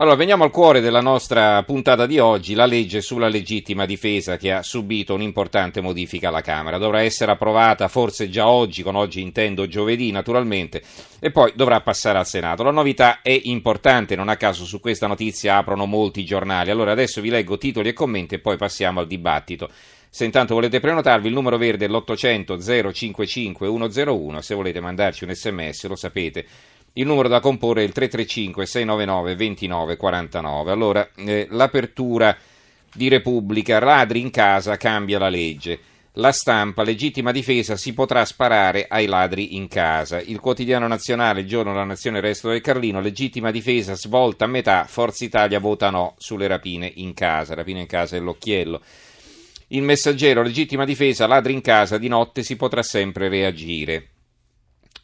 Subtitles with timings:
[0.00, 4.52] Allora, veniamo al cuore della nostra puntata di oggi, la legge sulla legittima difesa che
[4.52, 6.78] ha subito un'importante modifica alla Camera.
[6.78, 10.84] Dovrà essere approvata forse già oggi, con oggi intendo giovedì naturalmente,
[11.18, 12.62] e poi dovrà passare al Senato.
[12.62, 16.70] La novità è importante, non a caso su questa notizia aprono molti giornali.
[16.70, 19.68] Allora adesso vi leggo titoli e commenti e poi passiamo al dibattito.
[20.08, 25.34] Se intanto volete prenotarvi, il numero verde è l'800 055 101, se volete mandarci un
[25.34, 26.46] sms lo sapete
[26.94, 30.72] il numero da comporre è il 335 699 2949.
[30.72, 32.36] Allora, eh, l'apertura
[32.92, 35.78] di Repubblica, ladri in casa, cambia la legge.
[36.14, 40.20] La stampa, legittima difesa, si potrà sparare ai ladri in casa.
[40.20, 44.84] Il quotidiano nazionale, giorno della nazione, il resto del Carlino, legittima difesa, svolta a metà,
[44.88, 47.54] Forza Italia vota no sulle rapine in casa.
[47.54, 48.80] Rapine in casa è l'occhiello.
[49.68, 54.08] Il messaggero, legittima difesa, ladri in casa, di notte si potrà sempre reagire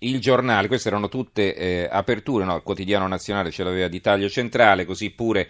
[0.00, 2.56] il giornale, queste erano tutte eh, aperture, no?
[2.56, 5.48] il quotidiano nazionale ce l'aveva di taglio centrale, così pure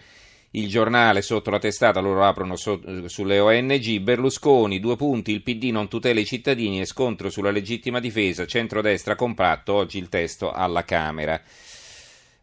[0.51, 5.65] il giornale sotto la testata, loro aprono so, sulle ONG, Berlusconi, due punti, il PD
[5.65, 10.85] non tutela i cittadini e scontro sulla legittima difesa, centrodestra compatto, oggi il testo alla
[10.85, 11.41] Camera.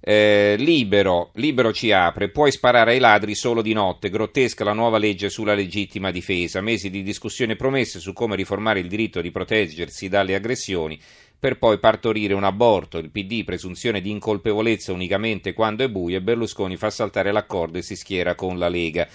[0.04, 4.98] Eh, libero, libero ci apre, puoi sparare ai ladri solo di notte, grottesca la nuova
[4.98, 10.08] legge sulla legittima difesa, mesi di discussione promesse su come riformare il diritto di proteggersi
[10.08, 10.98] dalle aggressioni,
[11.42, 16.22] per poi partorire un aborto, il PD presunzione di incolpevolezza unicamente quando è buio e
[16.22, 19.08] Berlusconi fa saltare l'accordo e si schiera con la Lega.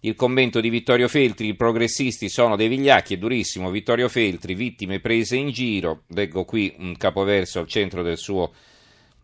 [0.00, 4.98] Il commento di Vittorio Feltri, i progressisti sono dei vigliacchi, è durissimo, Vittorio Feltri, vittime
[4.98, 8.52] prese in giro, leggo qui un capoverso al centro del suo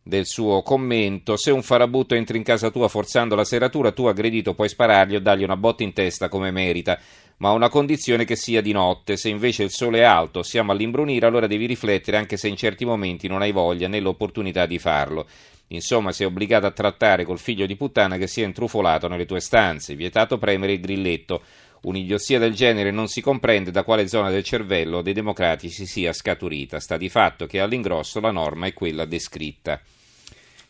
[0.02, 1.36] del suo commento.
[1.36, 5.20] Se un farabutto entra in casa tua forzando la serratura, tu aggredito puoi sparargli o
[5.20, 6.98] dargli una botta in testa come merita,
[7.38, 9.16] ma a una condizione che sia di notte.
[9.16, 12.84] Se invece il sole è alto, siamo all'imbrunire, allora devi riflettere anche se in certi
[12.84, 15.26] momenti non hai voglia né l'opportunità di farlo.
[15.68, 19.40] Insomma, sei obbligato a trattare col figlio di puttana che si è intrufolato nelle tue
[19.40, 21.42] stanze, vietato premere il grilletto.
[21.82, 26.80] Un'idiozia del genere non si comprende da quale zona del cervello dei democratici sia scaturita.
[26.80, 29.80] Sta di fatto che all'ingrosso la norma è quella descritta.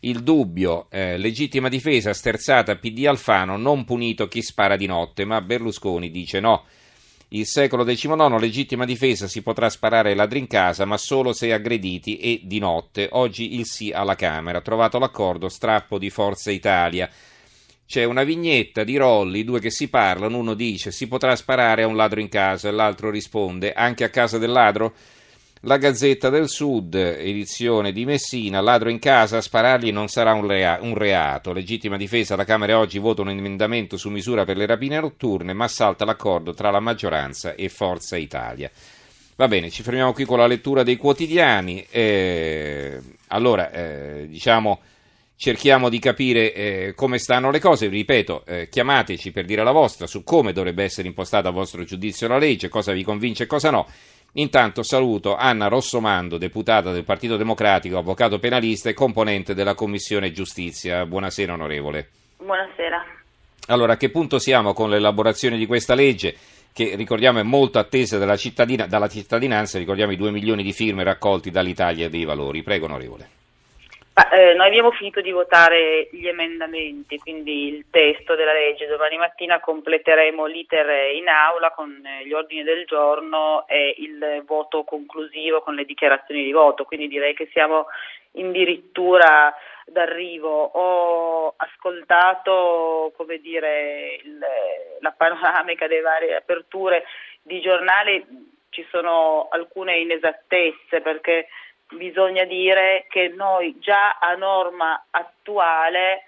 [0.01, 5.41] Il dubbio, eh, legittima difesa, sterzata, PD Alfano, non punito chi spara di notte, ma
[5.41, 6.67] Berlusconi dice no.
[7.31, 11.53] Il secolo XIX, legittima difesa, si potrà sparare ai ladri in casa, ma solo se
[11.53, 13.09] aggrediti e di notte.
[13.13, 14.61] Oggi il sì alla Camera.
[14.61, 17.11] Trovato l'accordo, strappo di Forza Italia.
[17.89, 21.87] C'è una vignetta di Rolli, due che si parlano, uno dice si potrà sparare a
[21.87, 24.93] un ladro in casa e l'altro risponde anche a casa del ladro?
[25.61, 30.81] La Gazzetta del Sud, edizione di Messina, ladro in casa, sparargli non sarà un, rea-
[30.83, 31.55] un, reato.
[31.55, 35.67] Legittima difesa, la Camera oggi vota un emendamento su misura per le rapine notturne, ma
[35.67, 38.71] salta l'accordo tra la maggioranza e Forza Italia.
[39.37, 41.87] Va bene, ci fermiamo qui con la lettura dei quotidiani.
[41.91, 44.79] Eh, allora, eh, diciamo,
[45.39, 47.87] cerchiamo di capire eh, come stanno le cose.
[47.87, 52.27] Ripeto, eh, chiamateci per dire la vostra su come dovrebbe essere impostata a vostro giudizio
[52.27, 53.87] la legge, cosa vi convince e cosa no.
[54.33, 61.07] Intanto saluto Anna Rossomando, deputata del Partito Democratico, avvocato penalista e componente della Commissione Giustizia.
[61.07, 62.09] Buonasera onorevole.
[62.39, 63.07] Buonasera.
[63.69, 66.37] Allora, a che punto siamo con l'elaborazione di questa legge?
[66.71, 71.03] che ricordiamo è molto attesa dalla, cittadina, dalla cittadinanza, ricordiamo i due milioni di firme
[71.03, 72.63] raccolti dall'Italia dei Valori.
[72.63, 73.38] Prego, onorevole.
[74.19, 78.89] Ma, eh, noi abbiamo finito di votare gli emendamenti, quindi il testo della legge.
[78.89, 84.83] Domani mattina completeremo l'iter in aula con eh, gli ordini del giorno e il voto
[84.83, 87.87] conclusivo con le dichiarazioni di voto, quindi direi che siamo
[88.37, 89.55] addirittura
[89.87, 90.65] d'arrivo.
[90.65, 94.39] Ho ascoltato come dire, il,
[94.99, 97.05] la panoramica delle varie aperture
[97.41, 98.27] di giornali,
[98.71, 101.47] ci sono alcune inesattezze perché
[101.95, 106.25] bisogna dire che noi già a norma attuale,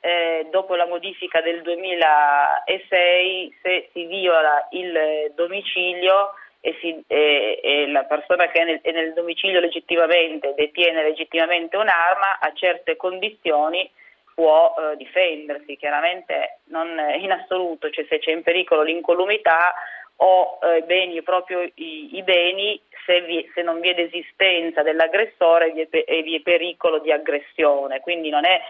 [0.00, 7.86] eh, dopo la modifica del 2006, se si viola il domicilio e, si, eh, e
[7.88, 13.90] la persona che è nel, è nel, domicilio legittimamente, detiene legittimamente un'arma, a certe condizioni
[14.34, 19.74] può eh, difendersi, chiaramente non in assoluto, cioè se c'è in pericolo l'incolumità
[20.16, 25.72] o eh, beni, proprio i, i beni se, vi, se, non vi è esistenza dell'aggressore
[25.72, 28.00] vi è, e vi è pericolo di aggressione.
[28.00, 28.60] Quindi non è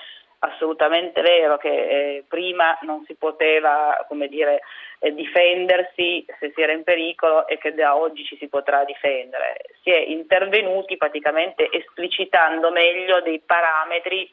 [0.41, 4.61] assolutamente vero che eh, prima non si poteva dire,
[4.99, 9.57] eh, difendersi se si era in pericolo e che da oggi ci si potrà difendere.
[9.83, 14.31] Si è intervenuti praticamente esplicitando meglio dei parametri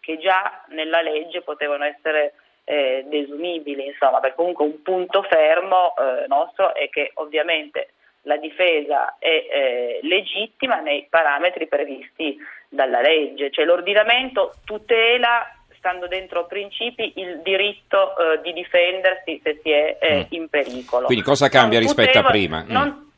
[0.00, 6.26] che già nella legge potevano essere eh, desumibili, insomma, perché comunque un punto fermo eh,
[6.28, 12.36] nostro è che ovviamente la difesa è eh, legittima nei parametri previsti
[12.68, 19.70] dalla legge, cioè l'ordinamento tutela stando dentro principi, il diritto eh, di difendersi se si
[19.70, 20.22] è eh, mm.
[20.28, 21.06] in pericolo.
[21.06, 22.64] Quindi cosa cambia non rispetto poteva, a prima?
[22.68, 23.08] Non mm.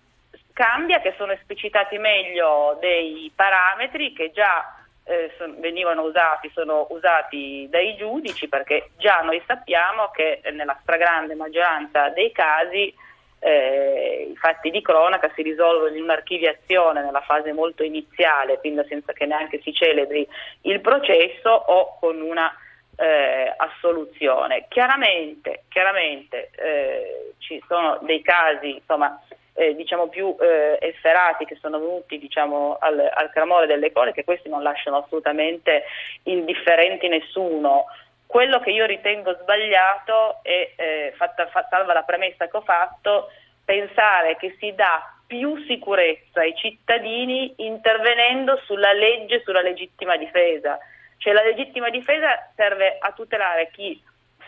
[0.54, 7.66] cambia che sono esplicitati meglio dei parametri che già eh, son, venivano usati, sono usati
[7.70, 12.92] dai giudici perché già noi sappiamo che nella stragrande maggioranza dei casi
[13.38, 19.12] eh, i fatti di cronaca si risolvono in un'archiviazione nella fase molto iniziale, quindi senza
[19.12, 20.26] che neanche si celebri
[20.62, 22.50] il processo o con una
[22.96, 24.64] eh, assoluzione.
[24.68, 29.20] Chiaramente, chiaramente eh, ci sono dei casi insomma,
[29.54, 34.24] eh, diciamo più eh, efferati che sono venuti diciamo, al, al clamore delle cose, che
[34.24, 35.84] questi non lasciano assolutamente
[36.24, 37.86] indifferenti nessuno.
[38.26, 43.30] Quello che io ritengo sbagliato è, eh, fatta, salva la premessa che ho fatto,
[43.64, 50.78] pensare che si dà più sicurezza ai cittadini intervenendo sulla legge sulla legittima difesa.
[51.16, 54.02] Cioè la legittima difesa serve a tutelare chi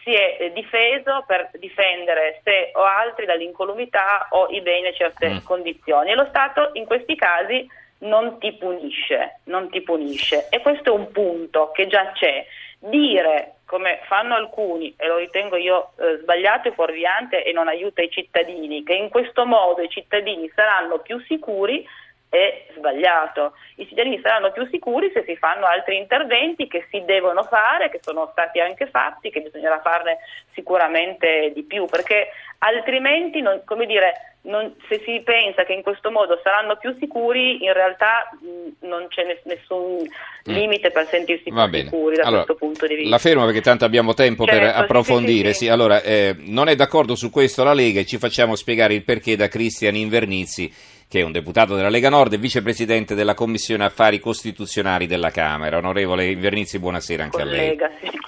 [0.06, 5.28] si è eh, difeso per difendere sé o altri dall'incolumità o i beni a certe
[5.28, 5.36] mm.
[5.42, 7.68] condizioni e lo Stato in questi casi
[7.98, 12.46] non ti punisce, non ti punisce e questo è un punto che già c'è.
[12.78, 18.00] Dire come fanno alcuni, e lo ritengo io eh, sbagliato e fuorviante e non aiuta
[18.00, 21.84] i cittadini, che in questo modo i cittadini saranno più sicuri,
[22.28, 23.54] è sbagliato.
[23.76, 28.00] I cittadini saranno più sicuri se si fanno altri interventi che si devono fare, che
[28.02, 30.18] sono stati anche fatti, che bisognerà farne
[30.52, 32.28] sicuramente di più, perché
[32.58, 37.64] altrimenti, non, come dire, non, se si pensa che in questo modo saranno più sicuri,
[37.64, 40.52] in realtà mh, non c'è nessun mm.
[40.52, 43.10] limite per sentirsi più sicuri da allora, questo punto di vista.
[43.10, 45.52] La fermo perché tanto abbiamo tempo certo, per approfondire.
[45.52, 45.70] Sì, sì, sì.
[45.70, 49.36] Allora, eh, non è d'accordo su questo la Lega e ci facciamo spiegare il perché
[49.36, 54.18] da Cristian Invernizzi che è un deputato della Lega Nord e vicepresidente della Commissione Affari
[54.18, 55.78] Costituzionali della Camera.
[55.78, 58.10] Onorevole Invernizzi, buonasera anche Collega, a lei.
[58.10, 58.18] Sì.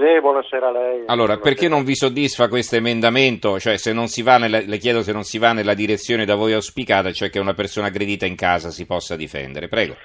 [0.00, 1.02] Eh, buonasera a lei.
[1.06, 1.40] Allora, buonasera.
[1.40, 3.58] perché non vi soddisfa questo emendamento?
[3.58, 6.36] Cioè, se non si va nella, le chiedo se non si va nella direzione da
[6.36, 9.66] voi auspicata, cioè che una persona aggredita in casa si possa difendere.
[9.68, 9.96] Prego.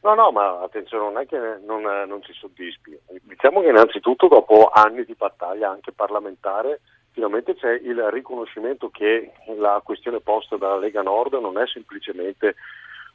[0.00, 2.98] No, no, ma attenzione, non è che non, non ci soddisfi.
[3.22, 6.80] Diciamo che innanzitutto dopo anni di battaglia anche parlamentare
[7.12, 12.56] finalmente c'è il riconoscimento che la questione posta dalla Lega Nord non è semplicemente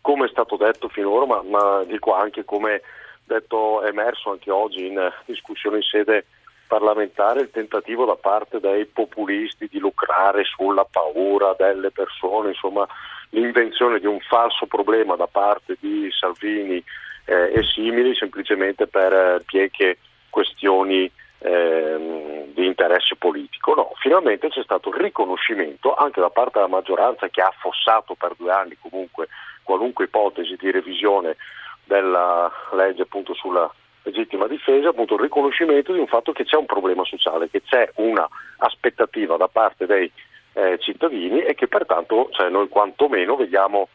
[0.01, 2.81] come è stato detto finora, ma, ma dico anche come
[3.25, 6.25] detto emerso anche oggi in discussione in sede
[6.67, 12.88] parlamentare il tentativo da parte dei populisti di lucrare sulla paura delle persone, insomma
[13.31, 16.81] l'invenzione di un falso problema da parte di Salvini
[17.25, 19.97] eh, e simili semplicemente per eh, bieche
[20.29, 23.73] questioni ehm, di interesse politico.
[23.73, 28.33] No, finalmente c'è stato il riconoscimento anche da parte della maggioranza che ha affossato per
[28.37, 29.27] due anni comunque
[29.63, 31.35] qualunque ipotesi di revisione
[31.83, 33.71] della legge appunto sulla
[34.03, 37.89] legittima difesa, appunto il riconoscimento di un fatto che c'è un problema sociale, che c'è
[37.95, 38.27] una
[38.59, 40.09] aspettativa da parte dei
[40.53, 43.89] eh, cittadini e che pertanto cioè, noi quantomeno vediamo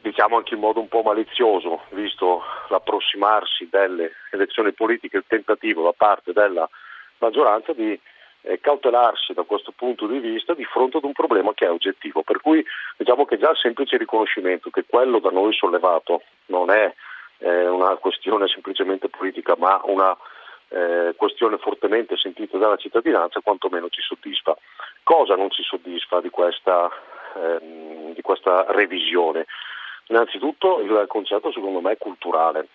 [0.00, 5.92] diciamo anche in modo un po' malizioso, visto l'approssimarsi delle elezioni politiche, il tentativo da
[5.96, 6.68] parte della
[7.18, 7.98] maggioranza di
[8.42, 12.22] eh, cautelarsi da questo punto di vista di fronte ad un problema che è oggettivo.
[12.22, 12.64] Per cui
[12.96, 16.92] diciamo che già il semplice riconoscimento che quello da noi sollevato non è
[17.38, 20.16] eh, una questione semplicemente politica, ma una
[20.68, 24.56] eh, questione fortemente sentita dalla cittadinanza, quantomeno ci soddisfa.
[25.02, 26.90] Cosa non ci soddisfa di questa,
[27.34, 29.46] ehm, di questa revisione?
[30.08, 32.68] Innanzitutto il concetto secondo me è culturale.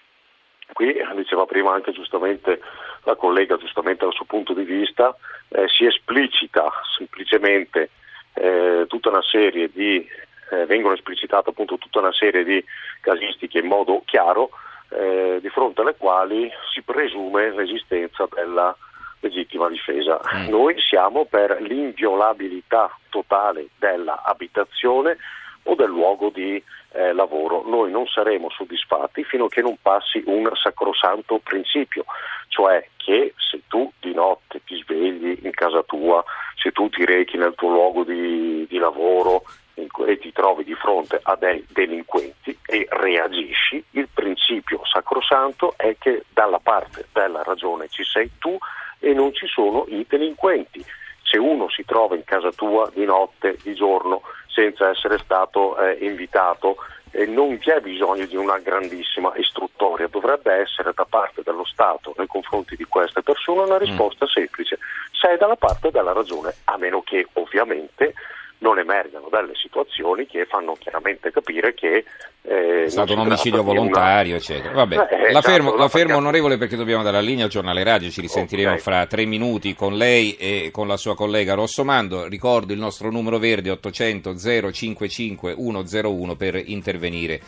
[0.71, 2.61] Qui diceva prima anche giustamente
[3.03, 5.15] la collega, giustamente dal suo punto di vista,
[5.49, 7.89] eh, si esplicita semplicemente
[8.33, 10.07] eh, tutta una serie di,
[10.51, 12.63] eh, vengono esplicitate appunto tutta una serie di
[13.01, 14.51] casistiche in modo chiaro,
[14.89, 18.75] eh, di fronte alle quali si presume l'esistenza della
[19.19, 20.19] legittima difesa.
[20.35, 20.49] Mm.
[20.49, 25.17] Noi siamo per l'inviolabilità totale dell'abitazione
[25.63, 27.63] o del luogo di eh, lavoro.
[27.65, 32.05] Noi non saremo soddisfatti fino a che non passi un sacrosanto principio,
[32.47, 36.23] cioè che se tu di notte ti svegli in casa tua,
[36.55, 39.43] se tu ti rechi nel tuo luogo di, di lavoro
[39.75, 46.25] e ti trovi di fronte a dei delinquenti e reagisci, il principio sacrosanto è che
[46.31, 48.55] dalla parte della ragione ci sei tu
[48.99, 50.85] e non ci sono i delinquenti.
[51.23, 54.21] Se uno si trova in casa tua di notte, di giorno,
[54.53, 56.77] senza essere stato eh, invitato
[57.15, 62.27] e non c'è bisogno di una grandissima istruttoria, dovrebbe essere da parte dello Stato nei
[62.27, 64.29] confronti di queste persone una risposta mm.
[64.29, 64.79] semplice,
[65.11, 68.15] sei dalla parte della ragione, a meno che ovviamente
[68.63, 72.05] non emergano delle situazioni che fanno chiaramente capire che
[72.45, 74.41] Eh, è stato un omicidio volontario, una...
[74.41, 74.73] eccetera.
[74.73, 77.83] Vabbè, eh, la, fermo, esatto, la fermo onorevole perché dobbiamo dare la linea al giornale
[77.83, 78.81] radio, ci risentiremo okay.
[78.81, 82.27] fra tre minuti con lei e con la sua collega Rossomando.
[82.27, 87.39] Ricordo il nostro numero verde 800 055 101 per intervenire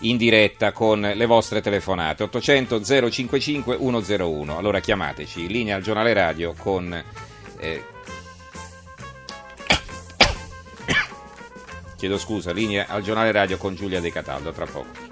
[0.00, 6.52] in diretta con le vostre telefonate 800 055 101 allora chiamateci linea al giornale radio
[6.58, 6.92] con
[7.58, 7.82] eh,
[11.96, 15.05] chiedo scusa linea al giornale radio con Giulia De Cataldo tra poco